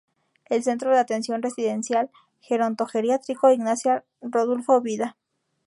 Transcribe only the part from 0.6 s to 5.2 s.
Centro de Atención Residencial Geronto-geriátrico Ignacia Rodulfo Vda.